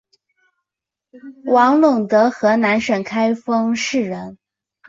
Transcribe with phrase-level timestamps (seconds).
[1.45, 4.39] 王陇德河南省开封市人。